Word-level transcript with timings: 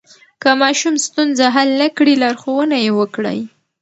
که 0.41 0.49
ماشوم 0.61 0.95
ستونزه 1.05 1.45
حل 1.55 1.69
نه 1.81 1.87
کړي، 1.97 2.13
لارښوونه 2.21 2.75
یې 2.85 2.91
وکړئ. 2.99 3.39